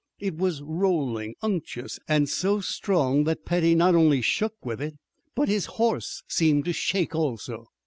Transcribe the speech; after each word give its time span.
It 0.17 0.35
was 0.35 0.63
rolling, 0.63 1.35
unctuous, 1.43 1.99
and 2.07 2.27
so 2.27 2.59
strong 2.59 3.25
that 3.25 3.45
Petty 3.45 3.75
not 3.75 3.93
only 3.93 4.19
shook 4.19 4.55
with 4.65 4.81
it, 4.81 4.95
but 5.35 5.47
his 5.47 5.67
horse 5.77 6.23
seemed 6.27 6.65
to 6.65 6.73
shake 6.73 7.13
also. 7.13 7.67